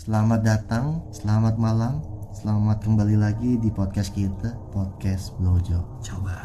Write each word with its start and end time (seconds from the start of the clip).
Selamat 0.00 0.40
datang, 0.40 1.04
selamat 1.12 1.60
malam, 1.60 2.00
selamat 2.32 2.88
kembali 2.88 3.20
lagi 3.20 3.60
di 3.60 3.68
podcast 3.68 4.16
kita, 4.16 4.48
podcast 4.72 5.36
Blojo. 5.36 6.00
Coba 6.00 6.40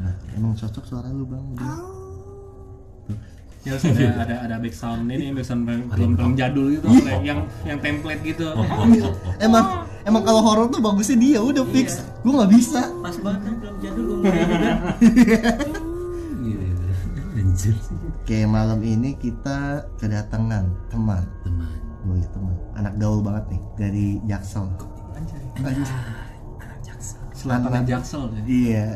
Nah, 0.00 0.16
emang 0.32 0.56
cocok 0.56 0.80
suara 0.88 1.12
lu 1.12 1.28
bang? 1.28 1.44
Udah. 1.52 1.76
Ya 3.68 3.76
harus 3.76 3.84
ada 3.84 4.24
ada 4.24 4.36
ada 4.48 4.56
back 4.64 4.72
sound 4.72 5.12
ini 5.12 5.36
back 5.36 5.44
sound 5.44 5.68
film 5.68 6.16
film 6.16 6.32
jadul 6.40 6.72
gitu 6.72 6.88
kayak 7.04 7.20
yang 7.20 7.44
yang 7.68 7.76
template 7.76 8.24
gitu. 8.24 8.48
Emang 9.44 9.84
emang 10.08 10.24
kalau 10.24 10.40
horor 10.40 10.72
tuh 10.72 10.80
bagusnya 10.80 11.20
dia 11.20 11.44
udah 11.44 11.68
fix. 11.68 12.00
Gue 12.24 12.32
nggak 12.32 12.48
bisa. 12.48 12.88
pas 13.04 13.16
banget 13.20 13.40
kan 13.44 13.54
film 13.60 13.76
jadul 13.84 14.04
gue 14.08 14.24
juga. 14.24 15.52
Gitu. 16.32 16.64
Anjir. 17.36 17.76
Oke 18.22 18.46
malam 18.46 18.78
ini 18.86 19.18
kita 19.18 19.82
kedatangan 19.98 20.70
teman. 20.94 21.26
Teman. 21.42 21.74
Oh 22.06 22.14
iya 22.14 22.28
teman. 22.30 22.54
Anak 22.78 22.94
gaul 23.02 23.18
banget 23.18 23.50
nih 23.50 23.62
dari 23.74 24.06
Jaksel. 24.30 24.70
Anjir. 25.18 25.90
Selatan 27.34 27.82
Jaksel 27.82 28.30
ya. 28.30 28.42
Iya. 28.46 28.86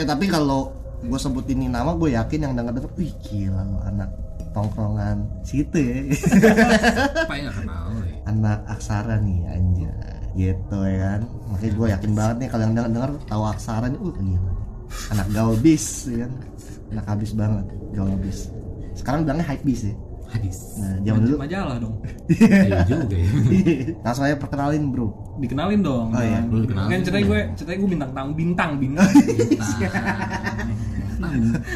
Eh 0.00 0.06
tapi 0.08 0.32
kalau 0.32 0.72
gue 1.04 1.18
sebut 1.20 1.44
ini 1.52 1.68
nama 1.68 1.92
gue 1.92 2.16
yakin 2.16 2.40
yang 2.40 2.56
denger 2.56 2.80
denger, 2.80 2.92
wih 2.96 3.12
gila 3.20 3.68
lo 3.68 3.84
anak 3.84 4.08
tongkrongan 4.56 5.28
situ 5.44 5.76
ya. 5.76 6.00
Apa 7.28 7.32
yang 7.36 7.52
gak 7.52 7.56
kenal 7.60 7.84
ya? 8.00 8.16
anak 8.32 8.58
aksara 8.64 9.20
nih 9.20 9.44
anjay 9.44 9.92
gitu 10.38 10.78
ya 10.86 10.98
kan 11.04 11.20
makanya 11.50 11.72
gue 11.74 11.86
yakin 11.90 12.12
banget 12.14 12.36
nih 12.38 12.48
kalau 12.48 12.62
yang 12.62 12.74
denger 12.78 12.90
denger 12.96 13.12
tahu 13.26 13.42
aksara 13.44 13.86
nih 13.90 14.00
uh 14.00 14.14
gila 14.14 14.52
anak 15.12 15.26
gaul 15.34 15.56
bis 15.58 16.06
ya 16.06 16.24
kan 16.24 16.32
anak 16.94 17.04
habis 17.10 17.30
banget 17.34 17.66
gaul 17.92 18.14
bis 18.22 18.48
sekarang 19.00 19.24
bilangnya 19.24 19.46
hype 19.48 19.64
bis 19.64 19.88
ya 19.88 19.94
Hadis. 20.30 20.78
nah 20.78 20.94
zaman 21.02 21.20
dulu 21.26 21.36
Majalah 21.42 21.76
dong. 21.82 21.94
Iya 22.30 22.86
juga 22.86 23.16
ya. 23.18 23.28
langsung 24.06 24.22
aja 24.22 24.38
perkenalin 24.38 24.94
bro 24.94 25.10
Dikenalin 25.42 25.80
dong. 25.82 26.14
Oh, 26.14 26.22
iya. 26.22 26.38
Nah, 26.38 26.52
Lu 26.54 26.62
dikenalin. 26.62 26.86
Kan 26.86 26.98
ceritanya 27.02 27.26
gue 27.26 27.40
ceritanya 27.58 27.78
gue 27.82 27.90
bintang 27.90 28.10
tamu 28.14 28.30
bintang 28.38 28.70
bintang. 28.78 29.08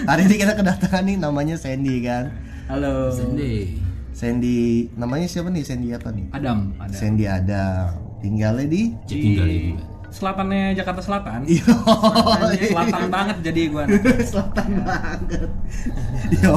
hari 0.06 0.22
ini 0.25 0.34
kita 0.39 0.52
kedatangan 0.55 1.02
nih 1.02 1.17
namanya 1.19 1.56
Sandy 1.58 2.00
kan 2.00 2.30
Halo. 2.64 3.11
Sende. 3.11 3.77
Sandy 4.14 4.89
namanya 4.95 5.27
siapa 5.27 5.50
nih 5.50 5.64
Sandy 5.67 5.91
apa 5.91 6.08
nih 6.14 6.30
Adam. 6.30 6.72
Ada. 6.78 6.95
Sandy 6.95 7.25
ada 7.27 7.91
tinggalnya 8.22 8.64
di 8.64 8.83
Cek 9.05 9.19
tinggal 9.19 9.47
ya 9.50 9.58
juga. 9.75 9.84
Selatannya 10.14 10.78
Jakarta 10.78 11.02
Selatan. 11.02 11.42
Iya. 11.42 11.74
Selatan 12.70 13.04
banget 13.10 13.36
jadi 13.42 13.60
gue. 13.66 13.84
selatan 14.22 14.68
banget 14.86 15.20
yo 16.38 16.54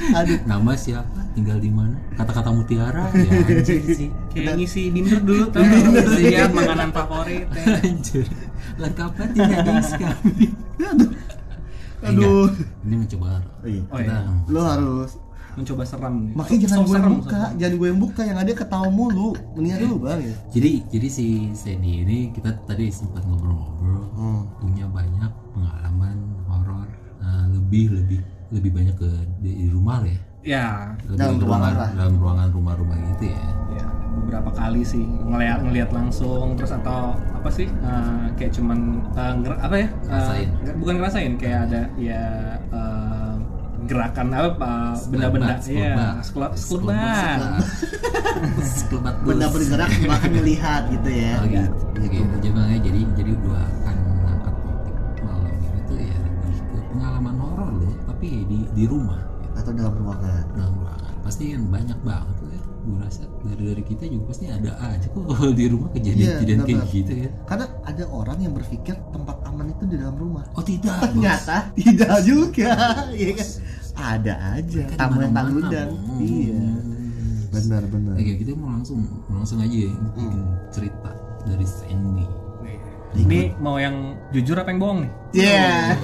aduh 0.00 0.38
Nama 0.48 0.72
siapa? 0.78 1.20
Tinggal 1.36 1.60
di 1.60 1.68
mana? 1.68 1.96
Kata-kata 2.16 2.50
mutiara. 2.54 3.04
Ya 3.20 3.36
anjir 3.36 3.84
sih. 3.92 4.08
Kayak 4.32 4.56
ngisi 4.56 4.88
dinner 4.94 5.20
dulu 5.20 5.44
tuh. 5.52 5.60
Lihat 5.60 6.50
makanan 6.56 6.88
favorit. 6.94 7.44
ya. 7.52 7.64
Anjir. 7.84 8.26
Lengkapnya 8.80 9.26
tidak 9.34 9.60
guys 9.66 9.90
kami. 10.00 10.46
aduh 12.00 12.48
Ini 12.86 12.94
mencoba. 12.96 13.44
Iya. 13.60 13.82
Oh 13.92 13.98
iya. 14.00 14.18
lo 14.48 14.60
harus 14.64 15.20
Mencoba 15.60 15.84
seram. 15.84 16.14
nih. 16.18 16.32
makanya 16.32 16.58
jangan 16.62 16.76
so 16.76 16.82
gue 16.82 16.96
yang 16.96 17.14
buka 17.14 17.28
so 17.30 17.36
serem. 17.38 17.58
jangan 17.58 17.74
gue 17.74 17.86
yang 17.86 18.00
buka 18.00 18.22
yang 18.22 18.38
ada 18.38 18.52
ketawa 18.54 18.88
mulu 18.88 19.28
mendingan 19.52 19.78
dulu 19.82 19.96
bang 20.02 20.20
ya 20.22 20.34
Jadi 20.50 20.70
jadi 20.88 21.08
si 21.08 21.26
Sandy 21.52 21.92
ini 22.00 22.18
kita 22.30 22.50
tadi 22.62 22.88
sempat 22.88 23.22
ngobrol-ngobrol 23.22 24.08
Hmm. 24.12 24.42
punya 24.56 24.84
banyak 24.86 25.28
pengalaman 25.50 26.16
horor 26.44 26.88
eh, 27.18 27.44
lebih 27.50 27.84
lebih 27.94 28.20
lebih 28.50 28.70
banyak 28.70 28.94
ke 28.94 29.08
di, 29.38 29.50
di 29.54 29.68
rumah 29.68 30.00
lah 30.00 30.08
ya 30.08 30.20
Ya, 30.42 30.66
lebih 31.04 31.20
Dalam 31.20 31.36
ruangan 31.36 31.44
rumah- 31.68 31.76
lah. 31.78 31.90
dalam 31.94 32.14
ruangan 32.16 32.48
rumah-rumah 32.50 32.96
gitu 33.10 33.24
ya 33.28 33.44
ya 33.70 33.86
beberapa 34.10 34.50
kali 34.50 34.80
sih 34.82 35.04
ngeliat 35.04 35.60
ngeliat 35.60 35.90
langsung 35.90 36.56
terus 36.56 36.72
atau 36.74 37.00
apa 37.30 37.48
sih 37.48 37.68
eh, 37.68 38.24
kayak 38.34 38.52
cuman 38.52 39.04
nger- 39.14 39.56
apa 39.58 39.76
ya 39.76 39.88
Ngerasain. 40.02 40.48
nger- 40.58 40.76
bukan 40.76 40.94
ngerasain 40.96 41.32
kayak 41.36 41.58
ada 41.66 41.80
ya 41.94 42.22
eh, 42.66 43.19
gerakan 43.82 44.28
apa 44.30 44.72
benda-benda 45.06 45.56
ya 45.62 46.20
sekelebat. 46.20 46.52
sekelebat 46.54 47.64
sekelebat 48.60 49.14
benda 49.26 49.46
bergerak 49.48 49.90
bahkan 50.04 50.30
melihat 50.32 50.82
gitu 50.88 51.08
ya 51.08 51.32
Oh, 51.36 51.46
gitu. 51.46 51.68
gitu. 52.02 52.34
Jadi 52.38 52.48
makanya 52.50 52.80
jadi 52.82 53.00
jadi 53.14 53.32
dua 53.38 53.60
akan 53.82 53.96
mengangkat 54.14 54.54
topik 54.58 54.94
malam 55.20 55.52
ini 55.54 55.80
tuh 55.84 55.96
ya 55.98 56.16
lebih 56.18 56.58
ke 56.60 56.78
pengalaman 56.88 57.34
horor 57.36 57.68
loh, 57.74 57.94
tapi 58.06 58.28
di 58.44 58.58
di 58.70 58.84
rumah 58.84 59.20
atau 59.52 59.70
dalam 59.70 59.94
ruangan 59.94 60.44
dalam 60.52 60.74
ruangan. 60.76 61.12
Pasti 61.20 61.52
kan 61.52 61.62
banyak 61.66 61.98
banget 62.00 62.36
loh 62.38 62.50
ya. 62.50 62.62
Gue 62.80 62.96
rasa 62.96 63.22
dari 63.40 63.62
dari 63.66 63.82
kita 63.82 64.04
juga 64.06 64.24
pasti 64.26 64.44
ada 64.48 64.72
aja 64.78 65.04
kok 65.06 65.20
kalau 65.30 65.52
di 65.52 65.64
rumah 65.68 65.88
kejadian-kejadian 65.90 66.58
Iya, 66.58 66.64
kayak 66.64 66.80
benar. 66.80 66.96
gitu 66.96 67.12
ya. 67.14 67.28
karena 67.44 67.66
ada 67.82 68.04
orang 68.08 68.38
yang 68.40 68.52
berpikir 68.52 68.94
tempat 69.06 69.36
aman 69.44 69.66
itu 69.68 69.84
di 69.84 69.96
dalam 69.96 70.16
rumah 70.16 70.44
Oh 70.50 70.64
tidak, 70.64 70.96
bos. 70.96 71.12
ternyata 71.12 71.56
tidak 71.74 72.14
juga 72.24 72.72
iya 73.12 73.32
kan 73.36 73.48
ada 74.00 74.34
aja 74.56 74.82
tamu 74.94 75.20
yang 75.20 75.32
tak 75.32 75.44
undang 75.48 75.90
iya. 76.18 76.62
Benar 77.50 77.82
benar. 77.90 78.14
Oke, 78.14 78.32
kita 78.38 78.54
mau 78.54 78.70
langsung 78.70 79.02
langsung 79.26 79.58
aja 79.58 79.74
ya 79.74 79.90
bikin 79.90 80.30
cerita 80.70 81.10
dari 81.42 81.66
Sandy. 81.66 82.22
ini 83.18 83.50
mau 83.58 83.74
yang 83.74 84.14
jujur 84.30 84.54
apa 84.54 84.70
yang 84.70 84.78
bohong 84.78 84.98
nih? 85.02 85.10
Iya. 85.34 85.98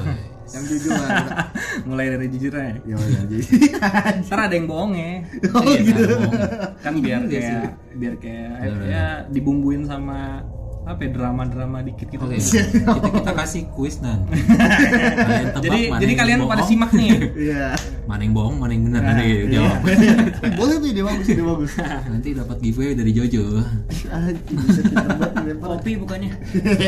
Yang 0.50 0.64
jujur 0.74 0.90
mulai 1.86 2.06
dari 2.10 2.26
jujurnya 2.26 2.82
ya. 2.82 2.98
Ya 2.98 3.22
jadi 3.30 3.38
ntar 4.26 4.38
ada 4.50 4.54
yang 4.58 4.66
bohongnya 4.66 5.22
oh 5.54 5.62
Iya, 5.62 5.78
gitu. 5.86 6.04
kan 6.82 6.94
biar 6.98 7.20
Iya 7.26 7.30
kayak 7.30 7.70
biar 7.94 8.14
kayak 8.18 8.50
ya 8.82 9.04
dibumbuin 9.30 9.86
sama 9.86 10.42
apa 10.86 11.00
ya, 11.00 11.10
drama-drama 11.10 11.82
dikit 11.82 12.06
gitu 12.06 12.22
Oke, 12.22 12.38
kita, 12.38 12.86
kita 13.12 13.32
kasih 13.42 13.62
kuis 13.68 13.98
tebak 15.50 15.60
jadi 15.60 15.78
mana 15.84 15.98
jadi 15.98 16.08
yang 16.08 16.20
kalian 16.22 16.38
bohong, 16.38 16.52
pada 16.52 16.62
simak 16.62 16.90
nih 16.92 17.08
iya 17.36 17.66
Mana 18.06 18.22
yang 18.22 18.32
bohong, 18.32 18.54
mana 18.54 18.70
yang 18.70 18.84
benar 18.84 19.00
Nah, 19.02 19.08
nanti 19.12 19.26
iya. 19.26 19.50
jawab. 19.50 19.78
boleh 20.58 20.74
tuh 20.76 20.88
ide 20.88 21.02
bagus 21.02 21.26
ide 21.26 21.42
bagus 21.42 21.72
nanti 22.14 22.28
dapat 22.32 22.56
giveaway 22.60 22.94
dari 22.94 23.10
Jojo. 23.10 23.44
Dilempar. 25.36 25.68
kopi 25.72 25.92
bukannya 25.96 26.30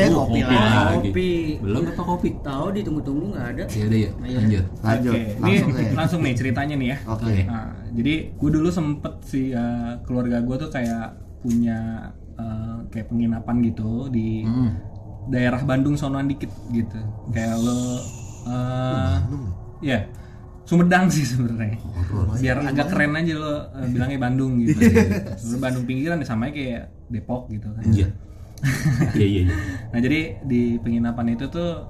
Oh, 0.09 0.25
kopi 0.25 0.39
kopi 0.39 0.55
lah 0.55 0.71
lagi. 0.89 1.09
kopi 1.09 1.29
Belum 1.59 1.83
apa 1.85 2.01
kopi? 2.01 2.29
tahu 2.39 2.65
ditunggu-tunggu 2.71 3.25
nggak 3.29 3.45
ada 3.49 3.63
Ya 3.69 3.83
udah 3.85 3.99
ya, 3.99 4.09
Ayo. 4.17 4.37
lanjut. 4.39 4.65
lanjut 4.79 5.11
Oke, 5.11 5.19
ini 5.19 5.43
langsung 5.43 5.71
saya 5.73 5.91
langsung 5.93 6.19
nih 6.23 6.33
ceritanya 6.35 6.75
nih 6.77 6.87
ya. 6.87 6.97
oke 7.05 7.35
Nah, 7.45 7.67
jadi 7.91 8.13
gue 8.31 8.49
dulu 8.49 8.69
sempet 8.69 9.13
sih 9.25 9.45
eh, 9.51 9.91
keluarga 10.03 10.37
gue 10.39 10.55
tuh 10.57 10.69
kayak 10.69 11.05
punya 11.39 11.79
eh, 12.39 12.77
kayak 12.89 13.11
penginapan 13.11 13.55
gitu 13.61 14.07
di 14.07 14.47
Hmm. 14.47 14.71
daerah 15.27 15.59
Bandung 15.61 15.93
sonoan 15.93 16.25
dikit 16.25 16.49
gitu. 16.71 16.97
Kayak 17.29 17.59
lo, 17.59 17.99
eh 18.47 19.15
ya 19.83 19.99
Sumedang 20.63 21.09
sih 21.09 21.25
sebenarnya. 21.25 21.81
Biar 22.37 22.61
agak 22.61 22.93
keren 22.93 23.17
aja 23.17 23.33
lo 23.35 23.53
eh, 23.73 23.89
bilangnya 23.89 24.19
Bandung 24.21 24.61
gitu. 24.61 24.77
Lo 25.49 25.57
Bandung 25.57 25.83
pinggiran 25.83 26.21
sama 26.21 26.49
kayak 26.49 26.93
Depok 27.09 27.49
gitu 27.49 27.67
kan. 27.73 27.83
Iya. 27.89 28.07
Iya 29.15 29.25
iya 29.25 29.41
iya. 29.49 29.55
Nah 29.89 29.99
jadi 29.99 30.19
di 30.45 30.77
penginapan 30.77 31.33
itu 31.33 31.49
tuh 31.49 31.85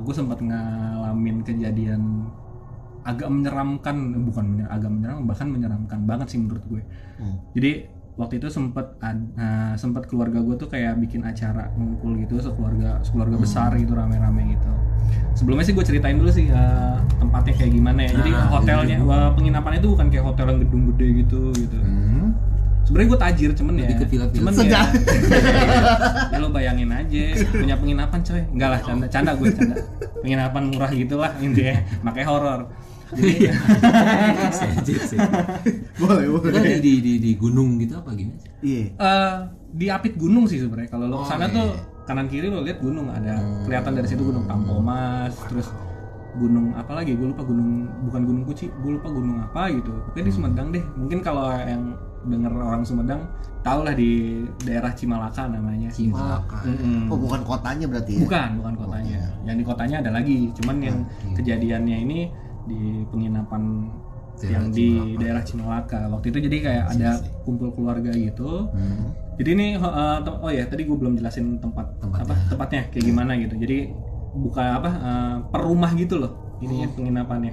gue 0.00 0.14
sempat 0.16 0.40
ngalamin 0.40 1.44
kejadian 1.44 2.28
agak 3.00 3.32
menyeramkan, 3.32 3.96
bukan 4.20 4.44
menyer- 4.44 4.68
agak 4.68 4.92
menyeramkan, 4.92 5.24
bahkan 5.24 5.48
menyeramkan 5.48 6.00
banget 6.04 6.26
sih 6.28 6.38
menurut 6.40 6.64
gue. 6.68 6.82
Hmm. 7.16 7.36
Jadi 7.56 7.72
waktu 8.20 8.36
itu 8.36 8.52
sempat 8.52 9.00
sempat 9.80 10.04
keluarga 10.04 10.44
gue 10.44 10.54
tuh 10.60 10.68
kayak 10.68 11.00
bikin 11.00 11.24
acara 11.24 11.72
ngumpul 11.72 12.20
gitu 12.20 12.36
sekeluarga 12.36 13.00
sekeluarga 13.00 13.40
besar 13.40 13.72
gitu 13.80 13.96
rame-rame 13.96 14.52
gitu. 14.52 14.70
Sebelumnya 15.32 15.64
sih 15.64 15.72
gue 15.72 15.80
ceritain 15.80 16.20
dulu 16.20 16.28
sih 16.28 16.52
eh, 16.52 16.96
tempatnya 17.16 17.56
kayak 17.56 17.72
gimana 17.72 18.00
ya. 18.04 18.12
Jadi 18.20 18.30
Nah, 18.30 18.46
hotelnya, 18.52 18.96
wah, 19.02 19.32
penginapannya 19.32 19.80
itu 19.80 19.88
bukan 19.90 20.06
kayak 20.12 20.24
hotel 20.28 20.46
yang 20.52 20.58
gedung 20.68 20.82
gede 20.92 21.06
gitu 21.24 21.40
gitu. 21.56 21.78
Hmm. 21.80 22.36
Sebenarnya 22.84 23.08
gue 23.08 23.20
tajir 23.22 23.50
cuman 23.54 23.72
ya, 23.72 23.80
Lebih 23.86 23.96
ke 23.96 24.06
villa-villa. 24.10 24.40
cuman 24.42 24.52
Sedap. 24.52 24.88
ya, 26.34 26.36
lo 26.42 26.48
bayangin 26.50 26.90
aja 26.90 27.22
punya 27.48 27.76
penginapan 27.78 28.18
coy, 28.20 28.42
enggak 28.50 28.68
lah 28.68 28.80
canda, 28.82 29.06
canda 29.06 29.30
gue 29.38 29.48
canda, 29.54 29.76
penginapan 30.20 30.62
murah 30.68 30.90
gitulah 30.90 31.30
intinya, 31.38 31.76
makanya 32.02 32.26
horor. 32.28 32.60
Jadi 33.10 33.32
Senjit 34.50 35.00
sih. 35.06 35.18
boleh 35.96 36.24
Itu 36.24 36.38
boleh 36.40 36.60
di, 36.60 36.74
di, 36.78 36.92
di, 37.00 37.12
di 37.18 37.32
gunung 37.34 37.76
gitu 37.76 37.96
apa 37.96 38.10
gimana? 38.12 38.38
iya 38.60 38.92
eh 38.92 39.36
di 39.70 39.86
apit 39.86 40.14
gunung 40.14 40.44
sih 40.44 40.58
sebenarnya. 40.58 40.90
Kalau 40.90 41.06
lo 41.06 41.14
Oh, 41.16 41.22
ke 41.22 41.28
sana 41.28 41.46
iya. 41.46 41.54
tuh 41.54 41.68
kanan 42.02 42.26
kiri 42.26 42.46
lo 42.46 42.60
lihat 42.60 42.78
gunung 42.78 43.06
ada 43.06 43.38
kelihatan 43.62 43.92
dari 43.94 44.06
situ 44.06 44.22
gunung 44.22 44.44
Tampomas, 44.44 45.34
terus 45.46 45.70
gunung 46.32 46.70
apa 46.72 46.94
lagi 46.94 47.12
gue 47.12 47.26
lupa 47.26 47.42
gunung 47.42 47.90
bukan 48.06 48.22
gunung 48.22 48.42
kuci 48.44 48.70
gue 48.70 48.92
lupa 48.94 49.10
gunung 49.10 49.38
apa 49.40 49.66
gitu 49.68 49.90
pokoknya 50.06 50.24
di 50.24 50.32
Sumedang 50.32 50.68
deh 50.70 50.84
mungkin 50.94 51.18
kalau 51.20 51.50
yang 51.50 51.98
denger 52.22 52.54
orang 52.54 52.86
Sumedang 52.86 53.26
tau 53.60 53.82
lah 53.82 53.90
di 53.92 54.38
daerah 54.62 54.94
Cimalaka 54.94 55.50
namanya 55.50 55.90
Cimalaka. 55.90 56.62
Mm-mm. 56.62 57.10
oh 57.10 57.18
bukan 57.18 57.42
kotanya 57.42 57.90
berarti 57.90 58.14
ya 58.14 58.20
Bukan, 58.22 58.48
bukan 58.62 58.74
kotanya. 58.78 59.18
Yang 59.42 59.56
di 59.58 59.64
kotanya 59.66 59.96
ada 59.98 60.10
lagi, 60.12 60.38
cuman 60.54 60.76
yang 60.80 60.96
Oke. 61.02 61.42
kejadiannya 61.42 61.96
ini 62.00 62.18
di 62.66 63.04
penginapan 63.08 63.88
Daerah 64.40 64.52
yang 64.56 64.64
di 64.72 64.88
daerah 65.20 65.42
Cimalaka 65.44 66.08
waktu 66.08 66.32
itu 66.32 66.38
jadi 66.48 66.56
kayak 66.64 66.84
ada 66.96 67.10
kumpul 67.44 67.76
keluarga 67.76 68.08
gitu. 68.16 68.72
Hmm. 68.72 69.12
jadi 69.36 69.52
ini 69.52 69.66
eh, 69.76 70.18
tem- 70.24 70.40
oh 70.40 70.48
ya 70.48 70.64
tadi 70.64 70.88
gue 70.88 70.96
belum 70.96 71.12
jelasin 71.20 71.60
tempat 71.60 71.92
Tempatnya. 72.00 72.24
apa 72.24 72.34
tempatnya 72.48 72.82
kayak 72.88 73.04
gimana 73.04 73.32
gitu. 73.36 73.54
Jadi 73.60 73.92
buka 74.32 74.80
apa 74.80 74.90
eh, 74.96 75.36
per 75.44 75.60
rumah 75.60 75.92
gitu 75.92 76.16
loh 76.16 76.56
ininya 76.60 76.88
penginapannya 76.92 77.52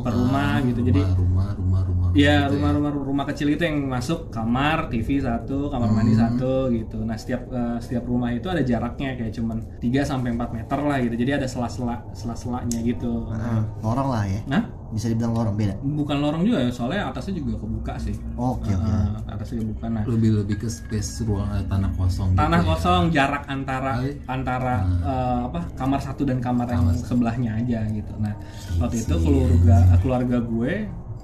per 0.00 0.12
rumah 0.12 0.62
gitu 0.62 0.80
jadi 0.80 1.00
rumah 1.14 1.52
rumah 1.52 1.52
rumah 1.52 1.80
rumah 1.82 2.04
Iya 2.16 2.48
gitu 2.48 2.56
rumah-rumah 2.56 2.90
rumah 2.96 3.24
kecil 3.26 3.48
itu 3.50 3.60
yang 3.60 3.76
masuk 3.86 4.32
kamar, 4.32 4.88
TV 4.88 5.20
satu, 5.20 5.68
kamar 5.68 5.92
mandi 5.92 6.16
satu 6.16 6.72
gitu. 6.72 7.04
Nah 7.04 7.12
setiap 7.12 7.44
eh, 7.46 7.76
setiap 7.76 8.04
rumah 8.04 8.32
itu 8.32 8.48
ada 8.48 8.64
jaraknya 8.64 9.12
kayak 9.14 9.36
cuman 9.36 9.60
3 9.76 10.00
sampai 10.00 10.32
4 10.32 10.48
meter 10.50 10.78
lah 10.80 10.96
gitu. 10.98 11.12
Jadi 11.14 11.30
ada 11.34 11.44
sela-sela 11.44 12.00
sela-selanya 12.12 12.80
gitu. 12.80 13.28
Nah, 13.28 13.68
lorong 13.78 14.08
lah 14.08 14.24
ya 14.24 14.40
Nah 14.46 14.62
bisa 14.86 15.10
dibilang 15.10 15.34
lorong 15.34 15.58
beda 15.58 15.74
bukan 15.82 16.16
lorong 16.16 16.42
juga 16.46 16.62
ya 16.62 16.70
soalnya 16.70 17.10
atasnya 17.10 17.34
juga 17.36 17.58
kebuka 17.58 17.98
sih. 17.98 18.14
oke 18.38 18.70
oke 18.70 18.86
Eh, 18.86 19.08
atasnya 19.28 19.56
kebuka. 19.60 19.86
Nah 19.90 20.02
lebih 20.06 20.30
lebih 20.40 20.56
ke 20.56 20.68
space 20.70 21.26
ruang 21.26 21.50
eh, 21.52 21.66
tanah 21.66 21.90
kosong 21.92 22.32
gitu 22.32 22.38
tanah 22.38 22.60
ya. 22.62 22.64
kosong 22.64 23.02
jarak 23.10 23.44
antara 23.46 23.92
Oh, 23.92 24.00
iya. 24.00 24.14
antara 24.26 24.74
eh, 25.02 25.38
apa 25.44 25.60
kamar 25.74 26.00
satu 26.00 26.22
dan 26.22 26.38
kamar 26.38 26.70
yang 26.70 26.86
sebelahnya 26.96 27.58
aja 27.58 27.82
gitu. 27.90 28.14
Nah 28.16 28.32
waktu 28.78 29.02
itu 29.02 29.14
keluarga 29.60 29.96
keluarga 30.02 30.38
gue 30.44 30.74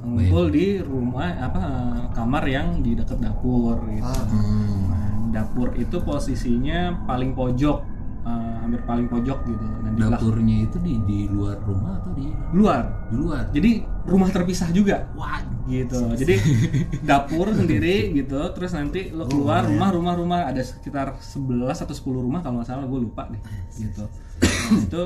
ngumpul 0.03 0.45
di 0.51 0.83
rumah 0.83 1.31
apa 1.39 1.63
kamar 2.11 2.43
yang 2.51 2.83
di 2.83 2.99
dekat 2.99 3.23
dapur 3.23 3.79
gitu. 3.87 4.03
Ah. 4.03 4.27
Hmm. 4.27 4.91
Nah, 4.91 5.11
dapur 5.31 5.71
itu 5.79 5.97
posisinya 6.03 7.07
paling 7.07 7.39
pojok, 7.39 7.79
eh, 8.27 8.55
hampir 8.67 8.83
paling 8.83 9.07
pojok 9.07 9.39
gitu. 9.47 9.63
Nah, 9.63 9.91
di 9.95 10.03
belakang 10.03 10.19
dapurnya 10.19 10.57
itu 10.67 10.77
di 10.83 10.95
di 11.07 11.19
luar 11.31 11.57
rumah 11.63 12.03
atau 12.03 12.13
di 12.19 12.27
luar. 12.53 12.83
di 13.09 13.15
luar 13.15 13.45
Jadi 13.55 13.71
rumah 14.03 14.29
terpisah 14.35 14.69
juga 14.75 15.07
wah 15.15 15.39
gitu. 15.71 16.03
Jadi 16.19 16.35
dapur 17.09 17.55
sendiri 17.55 18.11
gitu, 18.11 18.43
terus 18.59 18.75
nanti 18.75 19.15
lo 19.15 19.31
keluar 19.31 19.63
rumah 19.63 19.95
rumah 19.95 20.15
rumah 20.19 20.41
ada 20.51 20.67
sekitar 20.67 21.15
11 21.15 21.79
atau 21.79 21.95
10 21.95 22.27
rumah 22.27 22.43
kalau 22.43 22.59
nggak 22.59 22.67
salah 22.67 22.91
gue 22.91 23.01
lupa 23.07 23.31
deh 23.31 23.43
gitu. 23.79 24.03
Nah, 24.43 24.83
itu 24.83 25.03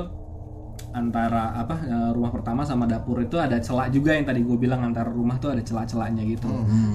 antara 0.95 1.53
apa 1.53 1.75
eh, 1.83 2.09
rumah 2.15 2.31
pertama 2.31 2.63
sama 2.63 2.87
dapur 2.87 3.19
itu 3.21 3.35
ada 3.35 3.59
celak 3.59 3.91
juga 3.91 4.15
yang 4.15 4.23
tadi 4.23 4.41
gue 4.41 4.57
bilang 4.57 4.81
antara 4.81 5.11
rumah 5.11 5.37
tuh 5.37 5.51
ada 5.53 5.61
celak-celaknya 5.61 6.23
gitu. 6.25 6.47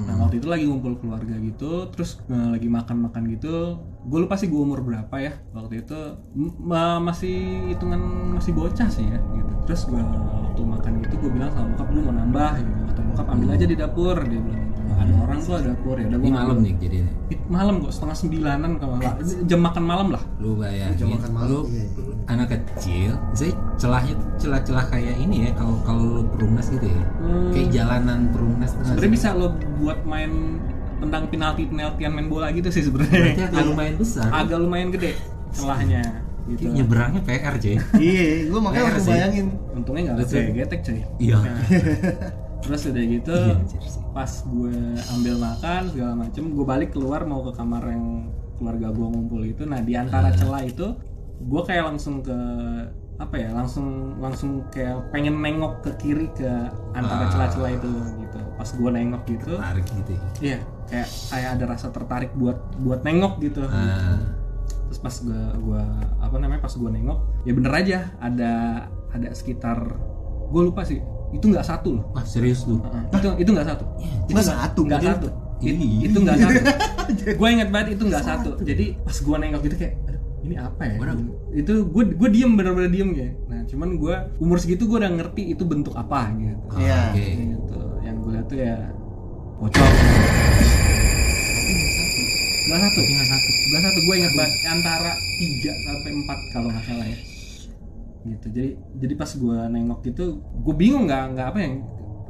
Nah 0.09 0.17
waktu 0.23 0.41
itu 0.41 0.49
lagi 0.49 0.65
ngumpul 0.67 0.97
keluarga 0.99 1.37
gitu, 1.39 1.87
terus 1.93 2.19
eh, 2.29 2.49
lagi 2.57 2.67
makan-makan 2.67 3.23
gitu. 3.33 3.79
Gue 4.03 4.19
lupa 4.25 4.35
sih 4.35 4.51
gue 4.51 4.59
umur 4.59 4.83
berapa 4.83 5.15
ya 5.21 5.33
waktu 5.55 5.87
itu 5.87 5.99
ma- 6.59 6.99
masih 6.99 7.69
hitungan 7.71 8.01
masih 8.35 8.53
bocah 8.57 8.89
sih 8.91 9.07
ya 9.07 9.19
gitu. 9.37 9.53
Terus 9.69 9.83
gue 9.87 10.03
waktu 10.43 10.63
makan 10.67 10.93
gitu 11.07 11.15
gue 11.23 11.31
bilang 11.31 11.51
sama 11.55 11.71
bokap 11.77 11.89
gue 11.93 12.03
mau 12.03 12.15
nambah 12.17 12.53
gitu. 12.59 12.82
Kata 12.93 13.01
bokap 13.03 13.27
ambil 13.29 13.49
aja 13.51 13.65
di 13.65 13.75
dapur 13.75 14.17
dia 14.23 14.37
bilang. 14.39 14.61
Ada 14.93 15.13
orang 15.19 15.39
tuh 15.41 15.53
ada 15.57 15.67
dapur 15.73 15.97
ya. 15.97 16.07
Udah 16.07 16.19
ini 16.21 16.31
malam 16.31 16.57
nih 16.61 16.75
jadi 16.79 16.97
malam 17.49 17.75
kok 17.81 17.91
setengah 17.91 18.17
sembilanan 18.17 18.71
kalau 18.77 18.95
nggak 18.97 19.15
jam 19.45 19.61
makan 19.61 19.83
malam 19.83 20.09
lah. 20.13 20.23
lu 20.37 20.55
bayangin 20.55 20.97
Jam 20.97 21.09
makan 21.11 21.31
malam, 21.33 21.49
lu 21.49 21.59
iya. 21.67 21.85
anak 22.27 22.49
kecil 22.49 23.11
saya 23.33 23.53
celahnya 23.77 24.15
tuh 24.15 24.29
celah-celah 24.39 24.85
kayak 24.89 25.17
ini 25.19 25.49
ya 25.49 25.51
kalau 25.53 25.77
kalau 25.83 26.01
lu 26.01 26.23
perumnas 26.29 26.69
gitu 26.69 26.87
ya 26.87 27.03
kayak 27.51 27.69
jalanan 27.71 28.29
perumnas 28.31 28.71
Sebenarnya 28.79 29.11
bisa 29.11 29.29
lo 29.33 29.53
buat 29.77 30.01
main 30.05 30.61
tendang 30.97 31.25
penalti 31.29 31.67
penaltian 31.67 32.13
main 32.15 32.29
bola 32.29 32.49
gitu 32.53 32.69
sih 32.69 32.85
sebenarnya. 32.85 33.51
agak 33.51 33.65
lumayan 33.67 33.95
besar 33.99 34.29
Agak 34.31 34.59
lumayan 34.61 34.89
gede 34.93 35.13
celahnya 35.51 36.03
gitu. 36.47 36.59
Kayak 36.63 36.73
nyebrangnya 36.75 37.21
PR 37.23 37.55
cuy 37.59 37.77
iya 37.99 38.27
gue 38.47 38.61
makanya 38.61 38.99
sih. 38.99 39.11
bayangin 39.11 39.47
Untungnya 39.73 40.03
nggak 40.09 40.17
Betul. 40.23 40.37
kayak 40.39 40.55
getek 40.57 40.81
cuy. 40.83 41.01
iya 41.19 41.37
Nah, 41.39 41.59
terus 42.63 42.87
udah 42.87 43.05
gitu 43.05 43.35
Iya, 43.35 43.59
pas 44.15 44.31
gue 44.41 44.77
ambil 45.13 45.35
makan 45.37 45.83
segala 45.91 46.13
macem 46.17 46.43
gue 46.49 46.65
balik 46.65 46.91
keluar 46.91 47.27
mau 47.27 47.43
ke 47.43 47.53
kamar 47.53 47.83
yang 47.85 48.31
keluarga 48.55 48.89
gue 48.89 49.07
ngumpul 49.09 49.43
itu. 49.43 49.67
Nah 49.67 49.83
di 49.83 49.93
antara 49.93 50.31
celah 50.31 50.63
itu 50.63 50.95
gue 51.43 51.63
kayak 51.63 51.91
langsung 51.91 52.23
ke 52.23 52.39
apa 53.19 53.35
ya 53.35 53.51
langsung 53.51 54.19
langsung 54.19 54.67
kayak 54.69 55.11
pengen 55.11 55.39
nengok 55.39 55.79
ke 55.81 55.91
kiri 55.99 56.27
ke 56.33 56.49
antara 56.93 57.27
Ah. 57.27 57.31
celah-celah 57.31 57.71
itu 57.73 57.91
gitu. 58.19 58.39
Pas 58.55 58.69
gue 58.69 58.91
nengok 58.91 59.23
gitu 59.27 59.53
tarik 59.59 59.87
gitu 59.89 60.11
ya? 60.13 60.23
iya 60.41 60.59
kayak 60.87 61.09
kayak 61.31 61.49
ada 61.55 61.65
rasa 61.67 61.87
tertarik 61.91 62.31
buat 62.35 62.59
buat 62.79 63.03
nengok 63.03 63.43
gitu. 63.43 63.63
Ah. 63.67 64.23
terus 64.87 64.99
pas 64.99 65.15
gue 65.17 65.43
gua 65.63 65.83
apa 66.21 66.37
namanya 66.37 66.61
pas 66.61 66.71
gue 66.71 66.85
nengok 66.87 67.19
ya 67.43 67.53
bener 67.57 67.73
aja 67.73 67.99
ada 68.21 68.53
ada 69.09 69.29
sekitar 69.33 69.79
gue 70.47 70.63
lupa 70.63 70.85
sih 70.85 71.01
itu 71.33 71.45
nggak 71.49 71.65
satu 71.65 71.89
loh. 71.99 72.05
Wah 72.13 72.25
serius 72.29 72.69
Heeh, 72.69 73.03
itu 73.17 73.29
itu 73.41 73.51
nggak 73.57 73.69
satu. 73.73 73.85
Nggak 74.29 74.47
satu 74.47 74.81
nggak 74.85 75.03
satu. 75.03 75.27
Iya. 75.63 75.73
It- 75.73 76.11
itu 76.11 76.19
nggak 76.21 76.37
satu. 76.39 76.61
Gue 77.41 77.49
inget 77.51 77.69
banget 77.73 77.89
itu 77.97 78.03
nggak 78.07 78.25
satu. 78.25 78.51
Jadi 78.61 78.85
pas 79.01 79.17
gue 79.17 79.37
nengok 79.37 79.61
gitu 79.65 79.77
kayak 79.79 79.95
"Aduh, 80.07 80.21
ini 80.45 80.55
apa 80.59 80.83
ya? 80.85 80.97
Waduh. 81.01 81.17
itu 81.53 81.73
gue 81.85 82.05
gue 82.17 82.29
diem 82.33 82.53
bener-bener 82.53 82.91
diem 82.91 83.11
kayak. 83.13 83.35
Nah 83.49 83.61
cuman 83.69 83.89
gue 83.97 84.15
umur 84.39 84.57
segitu 84.57 84.85
gue 84.85 84.99
udah 85.01 85.13
ngerti 85.13 85.43
itu 85.51 85.63
bentuk 85.65 85.95
apa 85.97 86.29
gitu. 86.37 86.57
Iya. 86.77 87.01
oke. 87.11 87.25
Gitu. 87.25 87.81
Yang 88.03 88.17
gue 88.21 88.31
lihat 88.37 88.47
tuh 88.47 88.59
ya 88.59 88.75
pocong 89.57 89.89
nggak 92.63 92.81
satu. 92.81 93.01
Nggak 93.03 93.31
satu. 93.31 93.51
Nggak 93.71 93.83
satu. 93.83 93.99
Gue 94.03 94.15
inget 94.21 94.35
banget 94.37 94.53
antara 94.69 95.13
3 95.17 95.85
sampai 95.87 96.11
4 96.13 96.53
kalau 96.53 96.69
nggak 96.69 96.85
salah 96.85 97.07
ya 97.09 97.19
gitu. 98.25 98.47
Jadi 98.51 98.71
jadi 98.99 99.15
pas 99.19 99.31
gue 99.31 99.59
nengok 99.69 100.01
gitu 100.07 100.41
gue 100.41 100.75
bingung 100.75 101.05
nggak 101.11 101.23
nggak 101.37 101.47
apa 101.53 101.59
yang 101.61 101.75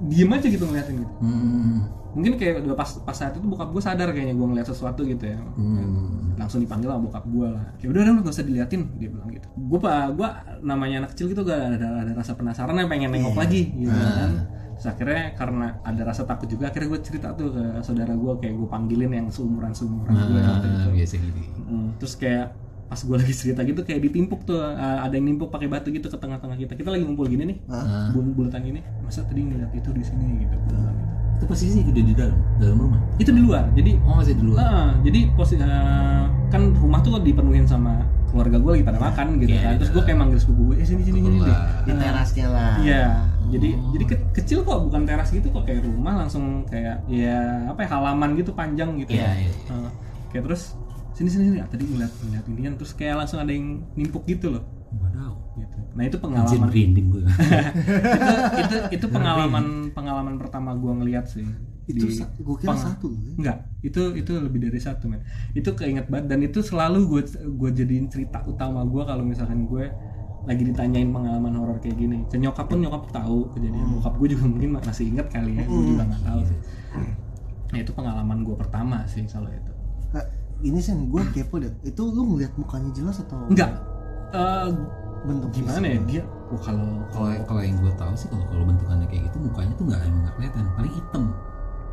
diem 0.02 0.30
aja 0.34 0.46
gitu 0.50 0.64
ngeliatin 0.66 0.96
gitu. 0.98 1.14
Hmm. 1.22 1.78
mungkin 2.12 2.36
kayak 2.36 2.68
udah 2.68 2.76
pas 2.76 2.90
pas 3.08 3.16
saat 3.16 3.32
itu 3.32 3.46
bokap 3.48 3.72
gue 3.72 3.80
sadar 3.80 4.12
kayaknya 4.12 4.36
gue 4.36 4.44
ngeliat 4.44 4.68
sesuatu 4.68 5.00
gitu 5.00 5.24
ya. 5.32 5.38
Hmm. 5.56 6.36
langsung 6.36 6.60
dipanggil 6.60 6.92
sama 6.92 7.08
bokap 7.08 7.24
gue 7.24 7.48
lah. 7.48 7.64
Ya 7.80 7.86
udah 7.88 8.00
udah 8.04 8.12
nggak 8.20 8.34
usah 8.36 8.44
diliatin 8.44 8.82
dia 9.00 9.08
bilang 9.08 9.32
gitu. 9.32 9.48
Gue 9.56 9.78
pak 9.80 10.12
gue 10.12 10.28
namanya 10.60 11.06
anak 11.06 11.16
kecil 11.16 11.32
gitu 11.32 11.40
gak 11.40 11.56
ada, 11.56 11.76
ada, 11.80 11.88
ada 12.04 12.12
rasa 12.12 12.36
penasaran 12.36 12.76
yang 12.76 12.90
pengen 12.92 13.16
nengok 13.16 13.36
lagi 13.38 13.72
gitu 13.72 13.96
kan. 13.96 14.44
Terus 14.76 14.86
akhirnya 14.92 15.24
karena 15.38 15.66
ada 15.86 16.02
rasa 16.04 16.22
takut 16.28 16.48
juga 16.50 16.68
akhirnya 16.68 16.88
gue 16.92 17.00
cerita 17.00 17.32
tuh 17.32 17.48
ke 17.54 17.64
saudara 17.80 18.12
gue 18.12 18.32
kayak 18.44 18.54
gue 18.60 18.68
panggilin 18.68 19.12
yang 19.14 19.26
seumuran 19.32 19.72
seumuran 19.72 20.12
gue 20.12 20.40
waktu 20.42 20.66
itu. 20.68 20.80
Ah, 20.84 20.92
biasa 20.92 21.14
gitu. 21.16 21.40
Mm, 21.64 21.88
terus 21.96 22.14
kayak 22.20 22.46
pas 22.92 23.00
gue 23.00 23.16
lagi 23.16 23.32
cerita 23.32 23.64
gitu 23.64 23.80
kayak 23.80 24.04
ditimpuk 24.04 24.44
tuh 24.44 24.60
uh, 24.60 24.76
ada 25.00 25.16
yang 25.16 25.24
nimpuk 25.24 25.48
pakai 25.48 25.64
batu 25.64 25.88
gitu 25.88 26.06
ke 26.06 26.18
tengah-tengah 26.18 26.60
kita. 26.60 26.76
Kita 26.76 26.92
lagi 26.92 27.08
ngumpul 27.08 27.24
gini 27.24 27.48
nih 27.48 27.56
Ah. 27.66 28.12
bul 28.12 28.36
bulatan 28.36 28.60
gini 28.60 28.84
masa 29.00 29.24
tadi 29.24 29.40
ngeliat 29.40 29.72
itu 29.72 29.88
di 29.90 30.04
sini 30.04 30.44
gitu. 30.44 30.52
Gitu. 30.52 30.76
itu 31.32 31.44
posisi 31.48 31.80
udah 31.82 32.02
di 32.04 32.14
dalam 32.14 32.36
dalam 32.54 32.76
rumah? 32.78 33.00
Itu 33.16 33.32
di 33.32 33.40
luar 33.40 33.64
jadi 33.72 33.96
oh 34.04 34.14
masih 34.14 34.36
di 34.36 34.44
luar. 34.44 34.60
Ah, 34.60 34.90
jadi 35.00 35.20
posisi 35.32 35.56
kan 36.52 36.62
rumah 36.76 37.00
tuh 37.00 37.16
dipenuhin 37.18 37.64
sama 37.64 38.04
keluarga 38.28 38.56
gue 38.56 38.70
lagi 38.76 38.84
pada 38.84 39.00
makan 39.00 39.26
gitu 39.40 39.50
Iya, 39.50 39.62
kan. 39.64 39.74
Terus 39.80 39.90
gue 39.90 40.02
kayak 40.04 40.18
manggil 40.20 40.38
sepupu 40.38 40.62
gue 40.70 40.76
eh 40.78 40.86
sini 40.86 41.02
sini 41.02 41.18
sini 41.18 41.38
deh 41.40 41.56
di 41.82 41.92
terasnya 41.96 42.46
lah. 42.46 42.72
Iya 42.78 43.04
jadi 43.48 43.68
jadi 43.90 44.04
ke- 44.06 44.24
kecil 44.32 44.62
kok 44.62 44.86
bukan 44.86 45.02
teras 45.02 45.28
gitu 45.28 45.48
kok 45.48 45.64
kayak 45.64 45.82
rumah 45.82 46.14
langsung 46.14 46.62
kayak 46.64 47.02
ya 47.08 47.66
apa 47.66 47.80
ya 47.84 47.88
halaman 47.90 48.36
gitu 48.36 48.52
panjang 48.52 48.94
gitu. 49.00 49.12
Iya, 49.12 49.48
iya. 49.48 49.52
Ah, 49.68 49.90
kayak 50.28 50.46
terus 50.46 50.76
sini 51.12 51.28
sini 51.28 51.44
sini 51.46 51.58
Ah, 51.58 51.66
tadi 51.66 51.84
ngeliat 51.84 52.12
ngeliat 52.20 52.44
ini 52.46 52.60
kan 52.62 52.74
terus 52.74 52.92
kayak 52.92 53.14
langsung 53.18 53.38
ada 53.38 53.50
yang 53.50 53.84
nimpuk 53.92 54.24
gitu 54.24 54.48
loh 54.50 54.64
Wadaw. 54.92 55.32
gitu 55.54 55.78
nah 55.92 56.02
itu 56.02 56.16
pengalaman 56.16 56.68
gue. 56.68 57.22
itu 57.92 58.36
itu 58.58 58.76
itu 58.92 59.06
pengalaman 59.08 59.64
pengalaman 59.90 60.34
pertama 60.36 60.72
gue 60.72 60.92
ngeliat 60.94 61.26
sih 61.26 61.44
itu 61.82 62.06
Di- 62.06 62.22
gue 62.38 62.56
kira 62.56 62.70
peng- 62.70 62.84
satu 62.86 63.10
loh 63.10 63.18
ya. 63.18 63.32
Enggak, 63.34 63.58
itu 63.82 64.02
itu 64.14 64.32
lebih 64.38 64.62
dari 64.62 64.78
satu 64.78 65.10
men. 65.10 65.18
Itu 65.50 65.74
keinget 65.74 66.06
banget 66.06 66.30
dan 66.30 66.38
itu 66.40 66.62
selalu 66.62 67.10
gue 67.10 67.22
gue 67.50 67.70
jadiin 67.74 68.06
cerita 68.06 68.38
utama 68.44 68.86
gue 68.86 69.02
kalau 69.02 69.26
misalkan 69.26 69.66
gue 69.66 69.90
lagi 70.42 70.62
ditanyain 70.62 71.10
pengalaman 71.10 71.50
horor 71.52 71.78
kayak 71.78 71.98
gini. 71.98 72.22
Dan 72.30 72.46
nyokap 72.46 72.66
pun 72.66 72.78
nyokap 72.78 73.10
tahu 73.10 73.50
kejadian. 73.50 73.82
Bokap 73.92 74.14
gue 74.14 74.28
juga 74.30 74.44
mungkin 74.44 74.70
masih 74.78 75.10
inget 75.10 75.26
kali 75.26 75.58
ya. 75.58 75.66
Gue 75.66 75.84
juga 75.88 76.06
nggak 76.06 76.22
tahu. 76.22 76.40
sih. 76.44 76.58
Nah 77.68 77.78
itu 77.80 77.90
pengalaman 77.90 78.38
gue 78.40 78.54
pertama 78.54 79.02
sih 79.04 79.26
kalau 79.26 79.50
itu. 79.50 79.71
Nah, 80.62 80.70
ini 80.70 80.78
sih 80.78 80.94
gue 80.94 81.22
kepo 81.34 81.58
deh 81.58 81.74
itu 81.82 82.02
lu 82.06 82.22
ngeliat 82.22 82.54
mukanya 82.54 82.90
jelas 82.94 83.18
atau 83.18 83.50
Enggak. 83.50 83.82
Eh, 84.30 84.70
bentuk 85.26 85.50
gimana 85.50 85.86
ya 85.86 85.98
dia? 86.06 86.22
Wah 86.54 86.60
kalau 86.62 87.02
Kalau 87.10 87.34
kalau 87.50 87.62
yang 87.66 87.76
gue 87.82 87.90
tahu 87.98 88.14
sih 88.14 88.30
kalau 88.30 88.46
kalau 88.46 88.62
bentukannya 88.70 89.06
kayak 89.10 89.26
gitu 89.26 89.42
mukanya 89.42 89.74
tuh 89.74 89.84
nggak 89.90 90.00
emang 90.06 90.22
nggak 90.22 90.34
kelihatan, 90.38 90.62
paling 90.78 90.94
hitam. 90.94 91.24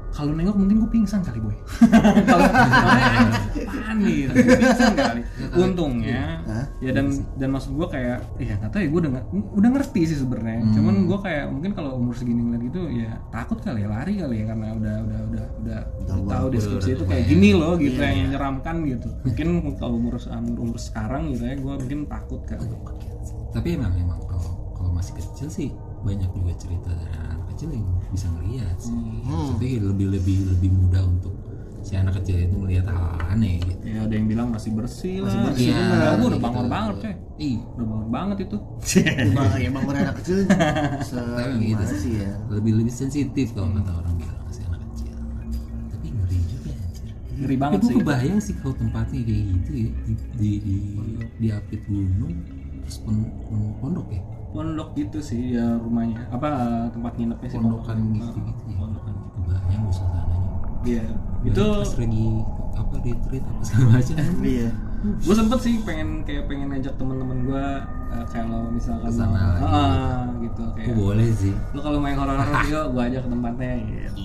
kalau 0.10 0.34
nengok 0.34 0.58
mungkin 0.58 0.82
gue 0.82 0.90
pingsan 0.90 1.22
kali 1.22 1.38
boy. 1.38 1.54
kalau 2.30 2.46
apaan 2.50 3.98
nih? 4.02 4.26
Pingsan 4.34 4.94
kali. 4.98 5.22
Untungnya 5.66 6.24
Hah? 6.48 6.66
ya 6.80 6.92
dan 6.96 7.06
dan 7.36 7.50
maksud 7.52 7.72
gue 7.76 7.88
kayak 7.92 8.18
ya 8.40 8.54
nggak 8.60 8.72
tahu 8.72 8.82
ya 8.84 8.90
gue 8.90 9.00
udah 9.08 9.12
udah 9.60 9.70
ngerti 9.76 10.02
sih 10.08 10.18
sebenarnya. 10.24 10.64
Hmm. 10.64 10.74
cuman 10.76 10.96
gue 11.06 11.20
kayak 11.20 11.46
mungkin 11.52 11.72
kalau 11.76 11.92
umur 12.00 12.14
segini 12.16 12.42
ngeliat 12.46 12.64
gitu 12.72 12.82
ya 12.92 13.12
takut 13.30 13.60
kali 13.60 13.84
ya 13.84 13.90
lari 13.92 14.14
kali 14.18 14.36
ya 14.42 14.46
karena 14.50 14.68
udah 14.76 14.96
udah 15.06 15.20
udah 15.30 15.46
udah, 15.64 15.80
udah 16.06 16.18
tahu 16.30 16.48
deskripsi 16.54 16.90
itu 16.96 17.04
kayak 17.06 17.26
gini 17.28 17.50
loh 17.54 17.74
gitu 17.76 18.00
Iya, 18.00 18.16
yang 18.16 18.32
menyeramkan 18.32 18.76
gitu. 18.88 19.10
Mungkin 19.28 19.48
kalau 19.76 19.94
umur 20.00 20.16
umur 20.18 20.58
umur 20.58 20.78
sekarang 20.80 21.34
gitu 21.36 21.44
ya 21.46 21.56
gue 21.60 21.74
mungkin 21.76 22.00
takut 22.08 22.42
kali. 22.48 22.66
Tapi 23.50 23.68
emang 23.76 23.94
emang 23.98 24.20
kalau 24.30 24.74
kalau 24.78 24.92
masih 24.96 25.18
kecil 25.20 25.48
sih 25.52 25.70
banyak 26.00 26.32
juga 26.32 26.56
cerita 26.56 26.96
dari 26.96 27.16
anak 27.20 27.44
kecil 27.52 27.60
kecil 27.60 27.76
yang 27.76 27.88
bisa 28.08 28.28
ngeliat 28.32 28.78
sih. 28.80 28.96
Hmm. 28.96 29.52
tapi 29.52 29.84
lebih 29.84 30.08
lebih 30.16 30.38
lebih 30.48 30.72
mudah 30.72 31.04
untuk 31.04 31.36
si 31.80 31.94
anak 31.94 32.14
kecil 32.18 32.36
itu 32.38 32.56
melihat 32.56 32.86
hal 32.88 33.06
aneh 33.30 33.58
gitu. 33.60 33.82
Ya 33.82 34.04
ada 34.04 34.14
yang 34.14 34.28
bilang 34.28 34.48
masih 34.50 34.72
bersih 34.72 35.22
lah. 35.22 35.32
Masih 35.32 35.40
bersih, 35.48 35.68
Iya, 35.68 35.80
bener. 35.82 36.10
gue 36.12 36.28
udah 36.28 36.30
gitu. 36.32 36.46
bangor 36.46 36.66
banget 36.68 36.96
coy. 37.00 37.14
Ih, 37.40 37.58
udah 37.72 37.86
bangor 37.86 38.10
banget 38.10 38.38
itu. 38.44 38.58
Bang, 39.30 39.50
ya 39.56 39.70
bang 39.70 39.84
anak 39.90 40.16
kecil 40.20 40.38
Emang 41.40 41.60
gitu. 41.60 41.84
Sih. 41.96 42.14
ya? 42.20 42.32
Lebih 42.50 42.72
lebih 42.76 42.94
sensitif 42.94 43.48
kalau 43.52 43.70
kata 43.72 43.92
orang 43.96 44.14
bilang 44.16 44.38
si 44.48 44.62
anak 44.62 44.80
kecil. 44.86 45.14
Tapi 45.90 46.08
ngeri 46.10 46.38
juga 46.46 46.72
anjir. 46.72 47.08
Ngeri 47.36 47.56
banget 47.56 47.76
Tapi 47.76 47.86
sih. 47.86 47.94
gue 47.94 48.02
kebayang 48.02 48.40
sih 48.40 48.54
kalau 48.58 48.76
tempatnya 48.76 49.20
kayak 49.22 49.44
gitu 49.50 49.72
ya 49.72 49.90
di 50.04 50.14
di 50.36 50.52
di, 50.60 50.76
di 51.38 51.48
apit 51.50 51.82
gunung 51.86 52.34
terus 52.82 52.98
pon, 53.00 53.16
pon- 53.46 53.76
pondok 53.80 54.08
ya? 54.10 54.22
Pondok 54.50 54.90
gitu 54.94 55.20
sih 55.20 55.54
ya 55.54 55.78
rumahnya. 55.78 56.26
Apa 56.30 56.48
eh, 56.50 56.86
tempat 56.90 57.14
nginepnya 57.16 57.48
sih? 57.48 57.58
Pondokan 57.58 57.98
pondok. 57.98 58.34
gitu 58.34 58.40
gitu 58.44 58.64
ya. 58.68 58.76
Pondokan 58.78 59.14
gitu. 59.16 59.38
Kebayang 59.40 59.82
gue 59.82 59.94
suasananya 59.94 60.39
iya. 60.86 61.06
Itu 61.44 61.56
itu 61.56 61.64
pas 61.64 61.94
lagi 62.00 62.28
apa 62.80 62.96
retreat 63.04 63.44
apa 63.44 63.62
segala 63.64 63.88
macam. 64.00 64.16
Iya. 64.44 64.70
Gue 65.00 65.36
sempet 65.36 65.60
sih 65.64 65.74
pengen 65.88 66.10
kayak 66.28 66.44
pengen 66.52 66.68
ngajak 66.76 66.94
temen-temen 67.00 67.38
gue 67.48 67.66
uh, 68.12 68.26
kalau 68.28 68.68
misalkan 68.68 69.08
Ke 69.08 69.16
sana. 69.16 69.40
Ah, 69.64 70.28
gitu 70.44 70.62
oh, 70.64 70.72
kayak 70.76 70.96
boleh 70.96 71.30
sih. 71.32 71.56
Lu 71.72 71.80
kalau 71.80 72.00
main 72.04 72.20
horor-horor 72.20 72.64
yuk 72.68 72.86
gue 72.92 73.02
ajak 73.08 73.22
ke 73.24 73.30
tempatnya 73.32 73.72
gitu 73.88 74.24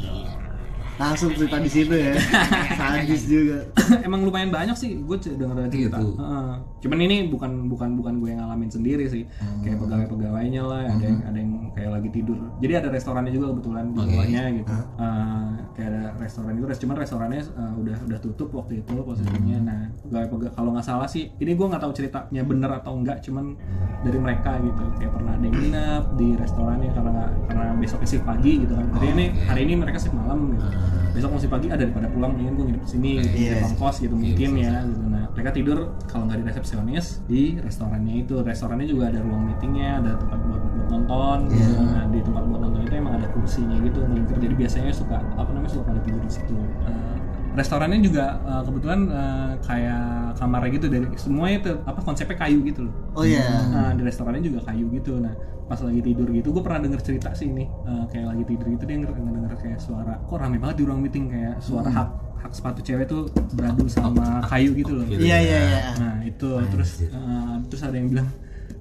langsung 0.95 1.35
cerita 1.35 1.59
di 1.59 1.71
situ 1.71 1.95
ya. 1.95 2.15
Sadis 2.79 3.23
juga. 3.27 3.59
Emang 4.07 4.23
lumayan 4.23 4.55
banyak 4.55 4.77
sih 4.79 5.03
gue 5.03 5.17
denger 5.19 5.67
cerita. 5.67 5.99
Gitu. 5.99 6.15
Heeh. 6.19 6.53
cuman 6.85 7.01
ini 7.01 7.33
bukan 7.33 7.65
bukan 7.73 7.97
bukan 7.97 8.21
gue 8.21 8.29
yang 8.37 8.45
ngalamin 8.45 8.69
sendiri 8.69 9.09
sih. 9.09 9.25
Kayak 9.65 9.81
pegawai 9.81 10.07
pegawainya 10.07 10.63
lah 10.63 10.85
ada 10.85 11.01
yang 11.01 11.19
ada 11.25 11.39
yang 11.41 11.53
kayak 11.73 11.91
lagi 11.97 12.09
tidur. 12.13 12.37
Jadi 12.61 12.73
ada 12.77 12.89
restorannya 12.93 13.33
juga 13.33 13.57
kebetulan 13.57 13.85
di 13.91 14.05
bawahnya 14.05 14.43
gitu. 14.61 14.73
Eh, 15.01 15.47
kayak 15.75 15.89
ada 15.89 16.03
restoran 16.21 16.53
itu. 16.61 16.67
Cuman 16.85 16.97
restorannya 17.01 17.41
eh, 17.41 17.73
udah 17.81 17.97
udah 18.05 18.19
tutup 18.21 18.49
waktu 18.53 18.85
itu 18.85 18.95
posisinya. 19.01 19.59
Nah 19.65 19.81
pegawai 20.07 20.29
pegawai 20.29 20.53
kalau 20.53 20.71
nggak 20.77 20.87
salah 20.87 21.09
sih 21.09 21.33
ini 21.41 21.57
gue 21.57 21.67
nggak 21.67 21.83
tahu 21.83 21.93
ceritanya 21.97 22.43
bener 22.45 22.71
atau 22.71 22.93
enggak 23.01 23.25
cuman 23.25 23.57
dari 24.05 24.19
mereka 24.21 24.61
gitu. 24.61 24.85
Kayak 25.01 25.13
pernah 25.17 25.33
ada 25.41 25.45
yang 25.49 25.57
nginep 25.57 26.05
di 26.21 26.29
restorannya 26.37 26.91
karena 26.93 27.11
nggak 27.17 27.31
karena 27.49 27.65
besoknya 27.81 28.09
shift 28.13 28.25
pagi 28.29 28.53
gitu 28.61 28.73
kan. 28.77 28.87
Jadi 29.01 29.07
ini 29.09 29.25
hari 29.49 29.61
ini 29.65 29.75
mereka 29.81 29.97
shift 29.97 30.13
malam 30.13 30.53
gitu 30.53 30.84
besok 31.15 31.31
masih 31.39 31.49
pagi 31.49 31.67
ada 31.71 31.83
daripada 31.85 32.07
pulang 32.11 32.35
mendingan 32.35 32.53
gue 32.59 32.65
nginep 32.71 32.83
di 32.83 32.91
sini 32.91 33.11
gitu, 33.23 33.37
Iya. 33.39 33.55
di 33.63 33.77
kos 33.79 33.97
gitu 34.03 34.15
mungkin 34.15 34.51
ya 34.59 34.75
gitu. 34.83 35.03
Nah 35.07 35.25
mereka 35.31 35.51
tidur 35.55 35.79
kalau 36.07 36.25
nggak 36.27 36.39
di 36.41 36.45
resepsionis 36.51 37.07
di 37.27 37.43
restorannya 37.59 38.15
itu. 38.27 38.35
Restorannya 38.43 38.87
juga 38.87 39.05
ada 39.15 39.21
ruang 39.23 39.43
meetingnya 39.47 40.03
ada 40.03 40.13
tempat 40.19 40.39
buat, 40.43 40.63
buat 40.63 40.89
nonton 40.91 41.39
gitu. 41.51 41.75
nah 41.83 42.05
di 42.11 42.19
tempat 42.23 42.43
buat 42.47 42.61
nonton 42.63 42.81
itu 42.83 42.95
emang 42.95 43.15
ada 43.19 43.27
kursinya 43.31 43.77
gitu 43.79 43.99
melingkar 44.05 44.37
jadi 44.39 44.55
biasanya 44.55 44.93
suka 44.93 45.17
apa 45.35 45.51
namanya 45.51 45.73
suka 45.73 45.85
pada 45.91 46.01
tidur 46.03 46.23
di 46.23 46.33
situ. 46.33 46.55
Eh, 46.87 47.17
restorannya 47.55 48.03
juga 48.03 48.25
eh, 48.43 48.63
kebetulan 48.67 49.01
eh, 49.09 49.53
kayak 49.63 50.05
kamarnya 50.35 50.71
gitu 50.75 50.87
dari 50.91 51.07
semuanya 51.15 51.57
itu 51.63 51.73
apa 51.87 52.01
konsepnya 52.03 52.37
kayu 52.37 52.59
gitu 52.67 52.91
loh 52.91 52.95
oh 53.15 53.25
iya 53.25 53.47
Nah, 53.71 53.91
di 53.95 54.03
restorannya 54.03 54.43
juga 54.43 54.61
kayu 54.67 54.87
gitu. 54.93 55.19
Nah, 55.23 55.35
pas 55.65 55.81
lagi 55.81 56.03
tidur 56.05 56.29
gitu, 56.29 56.53
gue 56.53 56.61
pernah 56.61 56.83
denger 56.85 57.01
cerita 57.01 57.33
sih 57.33 57.49
ini, 57.49 57.65
eh, 57.65 58.05
kayak 58.13 58.27
lagi 58.37 58.45
tidur 58.45 58.67
gitu 58.69 58.83
dia 58.85 58.99
denger, 59.01 59.11
denger 59.17 59.53
kayak 59.57 59.79
suara, 59.81 60.15
kok 60.21 60.37
rame 60.37 60.59
banget 60.61 60.77
di 60.83 60.85
ruang 60.85 61.01
meeting 61.01 61.31
kayak 61.33 61.57
suara 61.59 61.89
hak 61.89 62.09
hak 62.45 62.53
sepatu 62.53 62.85
cewek 62.85 63.09
tuh 63.09 63.25
beradu 63.57 63.89
sama 63.89 64.45
kayu 64.45 64.77
gitu 64.77 64.93
loh. 65.01 65.07
iya 65.09 65.39
iya 65.41 65.59
iya 65.65 65.81
Nah 65.97 66.15
itu 66.23 66.49
terus 66.69 66.91
eh, 67.09 67.55
terus 67.71 67.83
ada 67.83 67.97
yang 67.97 68.13
bilang 68.13 68.29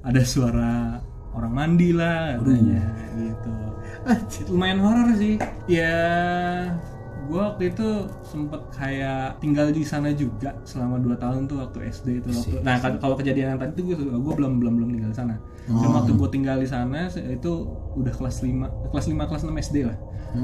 ada 0.04 0.22
suara 0.28 1.00
orang 1.32 1.54
mandi 1.56 1.90
lah 1.96 2.36
katanya 2.44 2.84
gitu. 3.16 3.54
Lumayan 4.52 4.80
horor 4.84 5.10
sih. 5.16 5.40
Ya 5.66 5.96
gue 7.24 7.40
waktu 7.40 7.64
itu 7.70 7.88
sempet 8.22 8.62
kayak 8.72 9.38
tinggal 9.38 9.68
di 9.70 9.82
sana 9.82 10.12
juga 10.12 10.52
selama 10.64 10.98
2 10.98 11.16
tahun 11.16 11.42
tuh 11.46 11.58
waktu 11.60 11.78
SD 11.88 12.08
itu 12.20 12.30
waktu. 12.30 12.56
Nah 12.62 12.76
kan- 12.78 12.98
kalau 12.98 13.16
kejadian 13.16 13.56
yang 13.56 13.60
tadi 13.60 13.72
tuh 13.74 13.84
gue 13.86 13.98
gue 14.00 14.34
belum 14.34 14.60
belum 14.60 14.74
belum 14.76 14.90
tinggal 14.92 15.10
di 15.10 15.18
sana. 15.18 15.36
Dan 15.64 15.90
waktu 15.94 16.12
gue 16.14 16.30
tinggal 16.30 16.58
di 16.58 16.68
sana 16.68 17.00
itu 17.08 17.52
udah 17.94 18.12
kelas 18.12 18.38
5 18.40 18.68
kelas 18.90 19.06
5 19.08 19.24
kelas 19.24 19.42
6 19.44 19.56
SD 19.58 19.78
lah. 19.84 19.98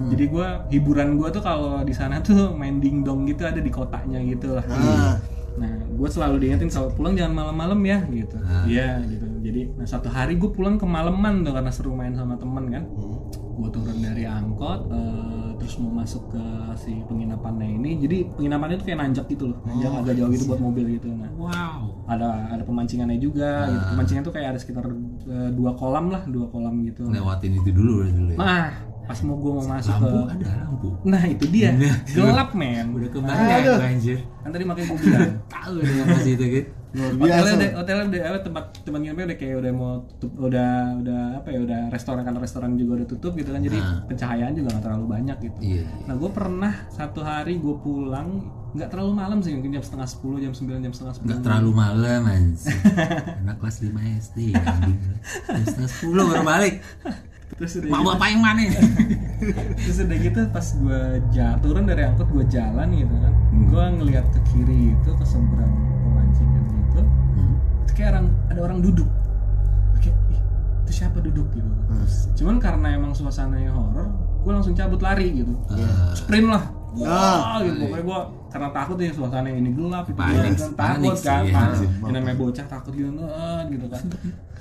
Jadi 0.08 0.24
gue 0.26 0.48
hiburan 0.70 1.18
gue 1.18 1.28
tuh 1.30 1.42
kalau 1.42 1.82
di 1.82 1.92
sana 1.92 2.22
tuh 2.22 2.54
main 2.54 2.78
dingdong 2.78 3.26
gitu 3.26 3.44
ada 3.44 3.58
di 3.58 3.68
kotanya 3.68 4.22
gitu 4.22 4.54
lah. 4.54 4.66
Ah. 4.70 5.16
Nah, 5.60 5.76
gue 5.92 6.08
selalu 6.08 6.36
diingetin 6.40 6.70
kalau 6.70 6.88
pulang 6.88 7.12
jangan 7.12 7.36
malam-malam 7.36 7.82
ya, 7.84 8.00
gitu. 8.08 8.38
Iya, 8.64 9.02
gitu. 9.04 9.28
Jadi, 9.42 9.62
nah 9.76 9.84
satu 9.84 10.08
hari 10.08 10.38
gue 10.38 10.48
pulang 10.48 10.78
kemalaman 10.78 11.44
tuh 11.44 11.52
karena 11.52 11.68
seru 11.68 11.92
main 11.92 12.14
sama 12.14 12.38
temen 12.38 12.70
kan. 12.70 12.84
Gue 13.58 13.68
turun 13.68 13.98
dari 13.98 14.24
angkot, 14.24 14.88
eh, 14.88 15.39
terus 15.60 15.76
mau 15.78 15.92
masuk 15.92 16.24
ke 16.32 16.44
si 16.80 17.04
penginapannya 17.06 17.68
ini. 17.78 17.92
Jadi 18.00 18.18
penginapannya 18.34 18.76
tuh 18.80 18.86
kayak 18.88 19.00
nanjak 19.04 19.26
gitu 19.28 19.52
loh, 19.52 19.60
nanjak 19.68 19.92
agak 19.92 20.14
jauh 20.18 20.30
gitu 20.32 20.46
buat 20.48 20.62
mobil 20.64 20.86
gitu. 20.98 21.08
Nah, 21.12 21.30
wow 21.36 21.80
ada 22.08 22.50
ada 22.50 22.64
pemancingannya 22.64 23.20
juga. 23.20 23.68
Gitu. 23.68 23.86
Pemancingan 23.94 24.24
tuh 24.26 24.34
kayak 24.34 24.48
ada 24.56 24.60
sekitar 24.60 24.86
eh, 25.28 25.50
dua 25.54 25.72
kolam 25.76 26.10
lah, 26.10 26.24
dua 26.26 26.48
kolam 26.50 26.82
gitu. 26.88 27.06
lewatin 27.12 27.60
itu 27.60 27.70
dulu 27.76 28.08
dulu 28.08 28.32
ya 28.34 28.38
Nah, 28.40 28.68
pas 29.10 29.18
mau 29.26 29.36
gue 29.42 29.52
mau 29.58 29.66
masuk 29.66 29.90
lampu 29.90 30.06
ke, 30.06 30.34
ada 30.38 30.46
lampu 30.70 30.90
nah 31.02 31.24
itu 31.26 31.46
dia, 31.50 31.74
gelap 32.14 32.54
men. 32.54 32.94
udah 32.94 33.10
kebayang 33.10 33.82
anjir 33.82 34.22
Kan 34.46 34.50
tadi 34.54 34.64
makanya 34.70 34.88
gue 34.94 35.00
bilang. 35.02 35.30
tahu 35.58 35.76
dengan 35.82 36.06
masih 36.14 36.32
itu 36.38 36.46
gitu 36.46 36.70
luar 36.90 37.12
hotelnya 37.14 37.30
biasa. 37.30 37.54
udah 37.54 37.70
hotelnya 37.78 38.06
udah 38.10 38.22
apa, 38.26 38.40
tempat 38.42 38.64
tempat 38.82 39.00
nginepnya 39.06 39.26
udah 39.30 39.38
kayak 39.38 39.56
udah 39.62 39.72
mau 39.78 39.92
tutup 40.18 40.32
udah 40.42 40.72
udah 41.06 41.22
apa 41.38 41.48
ya 41.54 41.60
udah 41.62 41.82
restoran 41.94 42.22
karena 42.26 42.40
restoran 42.42 42.72
juga 42.82 42.92
udah 43.04 43.08
tutup 43.08 43.32
gitu 43.38 43.50
kan 43.54 43.62
jadi 43.62 43.78
pencahayaan 44.10 44.54
juga 44.58 44.68
nggak 44.74 44.86
terlalu 44.90 45.06
banyak 45.06 45.38
gitu. 45.46 45.60
Iya 45.62 45.86
nah 46.10 46.16
gue 46.18 46.32
pernah 46.34 46.74
satu 46.90 47.22
hari 47.22 47.62
gue 47.62 47.76
pulang 47.78 48.30
nggak 48.70 48.90
terlalu 48.94 49.12
malam 49.18 49.42
sih 49.42 49.54
mungkin 49.58 49.74
jam 49.74 49.82
setengah 49.82 50.06
sepuluh 50.06 50.38
jam 50.38 50.54
sembilan 50.54 50.80
jam 50.86 50.94
setengah 50.94 51.14
sepuluh. 51.18 51.30
nggak 51.34 51.42
terlalu 51.42 51.72
malam 51.74 52.22
anjir 52.30 52.78
anak 53.42 53.58
kelas 53.58 53.78
5 53.82 54.22
SD 54.30 54.38
jam 54.54 55.64
setengah 55.66 55.90
sepuluh 55.90 56.24
baru 56.30 56.44
balik. 56.46 56.76
Terus 57.50 57.82
udah 57.82 57.90
mau 57.90 58.14
bapak 58.14 58.28
yang 58.30 58.42
mana? 58.46 58.62
Terus 59.84 59.98
udah 60.06 60.18
gitu 60.22 60.40
pas 60.54 60.68
gue 60.70 61.02
ja 61.34 61.58
turun 61.60 61.90
dari 61.90 62.06
angkot 62.06 62.30
gue 62.30 62.46
jalan 62.46 62.88
gitu 62.94 63.16
kan. 63.18 63.34
Hmm. 63.34 63.68
gue 63.74 63.86
ngeliat 64.00 64.26
ke 64.30 64.40
kiri 64.54 64.94
itu 64.94 65.12
ke 65.18 65.26
seberang 65.26 65.89
kayak 68.00 68.16
orang 68.16 68.26
ada 68.48 68.60
orang 68.64 68.80
duduk. 68.80 69.10
Kayak 70.00 70.16
ih 70.32 70.40
itu 70.88 70.92
siapa 70.96 71.20
duduk 71.20 71.48
gitu. 71.52 71.70
Cuman 72.40 72.56
karena 72.64 72.96
emang 72.96 73.12
suasananya 73.12 73.76
horor 73.76 74.08
gue 74.40 74.52
langsung 74.56 74.72
cabut 74.72 75.04
lari 75.04 75.44
gitu. 75.44 75.52
Ah. 75.68 76.16
sprint 76.16 76.48
lah. 76.48 76.64
Ah. 77.04 77.60
wah 77.60 77.60
gitu. 77.62 77.84
Pokoknya 77.86 78.04
gue 78.08 78.20
karena 78.50 78.68
takut 78.74 78.98
ya 78.98 79.12
suasana 79.14 79.50
ini 79.52 79.70
gelap 79.78 80.10
itu 80.10 80.18
Panik, 80.18 80.58
kan 80.58 80.72
panik 80.74 81.14
takut 81.14 81.22
kan 81.22 81.44
ya. 81.46 81.54
panik. 81.54 81.90
yang 82.02 82.14
namanya 82.18 82.38
bocah 82.40 82.66
takut 82.66 82.94
gitu 82.98 83.10
"Ah," 83.30 83.62
gitu 83.70 83.86
kan. 83.86 84.04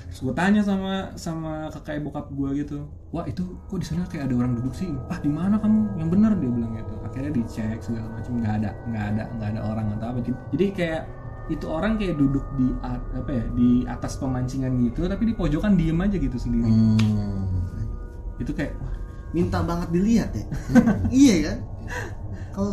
Terus 0.09 0.19
gue 0.25 0.33
tanya 0.37 0.61
sama 0.61 0.93
sama 1.17 1.53
kakak 1.73 2.01
bokap 2.05 2.29
gue 2.29 2.49
gitu 2.65 2.85
wah 3.09 3.25
itu 3.25 3.41
kok 3.65 3.77
di 3.81 3.85
sana 3.89 4.05
kayak 4.05 4.29
ada 4.29 4.35
orang 4.45 4.53
duduk 4.61 4.73
sih? 4.77 4.89
Ah 5.09 5.17
di 5.17 5.29
mana 5.31 5.57
kamu? 5.57 5.97
Yang 5.97 6.09
benar 6.13 6.31
dia 6.37 6.51
bilang 6.53 6.73
gitu. 6.77 6.93
Akhirnya 7.01 7.31
dicek 7.33 7.77
segala 7.81 8.07
macam 8.13 8.33
nggak 8.37 8.53
ada 8.61 8.69
nggak 8.85 9.05
ada 9.15 9.23
nggak 9.33 9.49
ada 9.49 9.61
orang 9.65 9.85
atau 9.97 10.07
apa. 10.13 10.19
Jadi 10.53 10.65
kayak 10.77 11.01
itu 11.49 11.65
orang 11.65 11.97
kayak 11.97 12.15
duduk 12.15 12.45
di 12.53 12.69
at- 12.79 13.09
apa 13.11 13.31
ya 13.31 13.43
di 13.51 13.69
atas 13.83 14.15
pemancingan 14.15 14.69
gitu 14.79 15.05
tapi 15.05 15.25
di 15.25 15.33
pojokan 15.33 15.73
diem 15.73 15.97
aja 15.97 16.15
gitu 16.15 16.37
sendiri. 16.37 16.69
Hmm. 16.69 17.49
itu 18.37 18.53
kayak 18.53 18.77
wah. 18.77 18.93
Minta 19.29 19.61
banget 19.61 19.89
dilihat 19.89 20.31
ya? 20.31 20.45
Iya 21.21 21.35
kan? 21.43 21.57
Kalau 22.49 22.71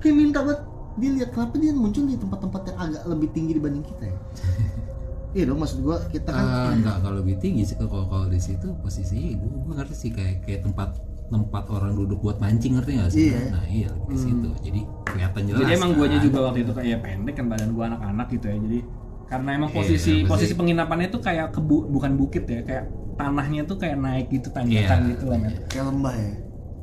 dia 0.00 0.12
minta 0.12 0.40
banget 0.40 0.60
dilihat 0.94 1.30
kenapa 1.30 1.54
dia 1.56 1.70
muncul 1.70 2.02
di 2.04 2.14
tempat-tempat 2.14 2.60
yang 2.66 2.78
agak 2.80 3.02
lebih 3.04 3.28
tinggi 3.30 3.52
dibanding 3.52 3.84
kita 3.84 4.04
ya? 4.06 4.18
Iya 5.34 5.50
dong 5.50 5.58
maksud 5.58 5.82
gua 5.82 5.98
kita 6.08 6.30
kan 6.30 6.46
Ah, 6.46 6.70
enggak 6.70 7.02
kalau 7.02 7.18
lebih 7.18 7.34
tinggi 7.36 7.66
sih 7.66 7.74
kalau 7.74 8.06
kalau 8.06 8.30
di 8.30 8.38
situ 8.38 8.70
posisi 8.78 9.34
gue 9.34 9.50
gue 9.50 9.74
ngerti 9.74 9.94
sih 9.98 10.10
kayak 10.10 10.46
kayak 10.46 10.62
tempat 10.62 10.94
tempat 11.34 11.64
orang 11.66 11.92
duduk 11.92 12.18
buat 12.20 12.38
mancing 12.38 12.72
ngerti 12.74 12.90
nggak 12.94 13.10
sih 13.10 13.22
Iya. 13.26 13.40
nah 13.50 13.64
iya 13.66 13.88
lebih 13.90 14.06
ke 14.06 14.16
situ 14.16 14.50
jadi 14.62 14.80
kelihatan 15.04 15.42
jelas 15.44 15.58
Jadi 15.60 15.72
emang 15.72 15.90
kan. 15.90 15.98
guanya 15.98 16.18
juga 16.20 16.38
waktu 16.44 16.58
itu 16.60 16.72
kayak 16.72 16.98
pendek 17.00 17.34
kan 17.34 17.46
badan 17.48 17.70
gua 17.70 17.84
anak-anak 17.88 18.26
gitu 18.30 18.46
ya. 18.46 18.56
Jadi 18.56 18.78
karena 19.24 19.50
emang 19.52 19.68
Iya, 19.68 19.76
posisi 19.76 20.12
pasti. 20.16 20.30
posisi 20.30 20.52
penginapannya 20.54 21.08
tuh 21.08 21.18
kayak 21.18 21.46
kebu 21.50 21.76
bukan 21.88 22.12
bukit 22.14 22.44
ya, 22.44 22.60
kayak 22.60 22.84
tanahnya 23.14 23.62
tuh 23.64 23.76
kayak 23.76 23.96
naik 23.96 24.26
gitu 24.28 24.48
tanjakan 24.48 24.98
Iya, 25.00 25.10
gitu 25.10 25.24
lah 25.26 25.38
men. 25.38 25.52
kayak 25.66 25.84
lembah 25.84 26.14
ya 26.14 26.30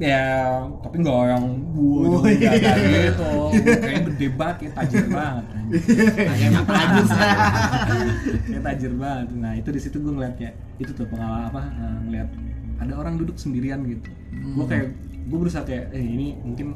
Ya, 0.01 0.25
tapi 0.81 0.97
nggak 0.97 1.13
yang 1.29 1.45
buah 1.69 2.01
Oh, 2.01 2.13
juga 2.17 2.29
iya. 2.33 2.49
kayak 2.57 2.73
gitu. 3.05 3.31
Kayak 3.77 4.01
gede 4.09 4.27
banget, 4.33 4.55
kayak 4.57 4.73
tajir 4.73 5.05
banget. 5.07 5.45
Tanya 6.17 6.47
tajir 6.65 7.05
kayak 8.41 8.63
tajir 8.63 8.91
banget. 8.95 9.27
Nah 9.35 9.51
itu 9.53 9.69
di 9.69 9.79
situ 9.79 9.97
gue 9.97 10.09
ngeliat 10.09 10.33
kayak 10.35 10.53
itu 10.77 10.91
tuh 10.91 11.05
pengalaman 11.05 11.45
apa 11.47 11.61
eh, 11.69 11.97
ngeliat 12.01 12.29
ada 12.81 12.93
orang 12.97 13.13
duduk 13.15 13.37
sendirian 13.37 13.85
gitu. 13.85 14.09
Gue 14.57 14.65
kayak 14.65 14.85
gue 15.29 15.37
berusaha 15.37 15.61
kayak 15.61 15.93
eh 15.93 16.01
ini 16.01 16.33
mungkin 16.41 16.73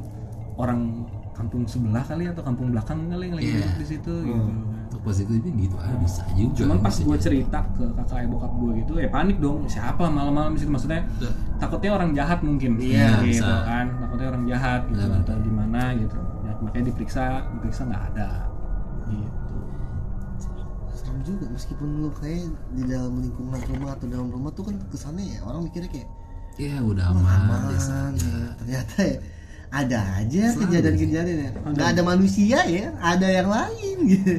orang 0.54 1.04
kampung 1.36 1.68
sebelah 1.68 2.00
kali 2.00 2.24
atau 2.24 2.40
kampung 2.40 2.72
belakang 2.72 3.12
kali 3.12 3.28
yang 3.28 3.36
lagi 3.36 3.48
Iya. 3.52 3.58
duduk 3.60 3.76
di 3.76 3.86
situ 3.86 4.12
gitu. 4.24 4.40
untuk 4.86 5.00
positifnya 5.04 5.52
gitu 5.52 5.76
ah 5.76 5.92
bisa 6.00 6.22
juga 6.32 6.56
cuman 6.64 6.78
pas 6.80 6.96
gue 6.96 7.16
cerita 7.20 7.58
ke 7.76 7.84
kakak 7.92 8.18
ibu 8.24 8.38
bokap 8.38 8.52
gue 8.56 8.70
gitu 8.80 8.92
ya 8.96 9.08
panik 9.12 9.36
dong 9.36 9.58
siapa 9.68 10.08
malam-malam 10.08 10.56
di 10.56 10.64
situ? 10.64 10.72
Maksudnya 10.72 11.04
takutnya 11.60 11.90
orang 11.92 12.16
jahat 12.16 12.40
mungkin. 12.40 12.80
Iya, 12.80 13.20
gitu 13.20 13.44
bisa. 13.44 13.68
kan 13.68 13.86
takutnya 14.00 14.26
orang 14.32 14.44
jahat 14.48 14.80
gitu 14.88 15.04
Benar, 15.04 15.20
atau 15.26 15.36
gimana 15.44 15.80
gitu. 16.00 16.16
Ya, 16.40 16.52
makanya 16.64 16.84
diperiksa 16.88 17.24
diperiksa 17.52 17.82
nggak 17.84 18.02
ada. 18.14 18.30
Gitu 19.10 19.28
serem 21.16 21.24
juga 21.24 21.44
meskipun 21.48 21.88
lu 22.04 22.10
kayak 22.20 22.44
di 22.76 22.82
dalam 22.84 23.12
lingkungan 23.24 23.60
rumah 23.72 23.96
atau 23.96 24.06
dalam 24.08 24.28
rumah 24.28 24.50
tuh 24.52 24.68
kan 24.68 24.76
kesannya 24.92 25.24
ya 25.24 25.40
orang 25.48 25.64
mikirnya 25.64 25.88
kayak 25.88 26.08
ya 26.60 26.76
udah 26.84 27.06
"Wah, 27.12 27.20
aman. 27.20 27.40
aman 27.40 27.60
biasa 27.72 27.94
ya. 28.16 28.40
ternyata 28.60 28.94
ya 29.00 29.16
ada 29.66 29.98
aja 30.22 30.44
kejadian-kejadian 30.56 31.38
ya. 31.42 31.50
Nggak 31.72 31.88
ada 31.96 32.02
manusia 32.04 32.58
ya 32.68 32.86
ada 33.00 33.26
yang 33.28 33.48
lain 33.48 33.96
gitu 34.08 34.34